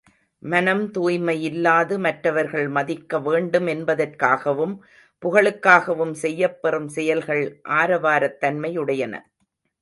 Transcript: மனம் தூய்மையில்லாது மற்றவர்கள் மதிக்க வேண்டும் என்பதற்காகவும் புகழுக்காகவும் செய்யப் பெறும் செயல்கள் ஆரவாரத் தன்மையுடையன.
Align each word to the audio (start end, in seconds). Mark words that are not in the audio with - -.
மனம் 0.43 0.91
தூய்மையில்லாது 0.91 1.97
மற்றவர்கள் 1.97 2.67
மதிக்க 2.67 3.19
வேண்டும் 3.19 3.67
என்பதற்காகவும் 3.67 4.73
புகழுக்காகவும் 5.23 6.15
செய்யப் 6.23 6.59
பெறும் 6.61 6.89
செயல்கள் 6.89 7.43
ஆரவாரத் 7.75 8.39
தன்மையுடையன. 8.41 9.13